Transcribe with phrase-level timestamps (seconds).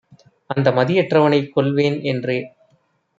[0.49, 2.39] அந்தமதி யற்றவனைக் கொல்வேன்என்றே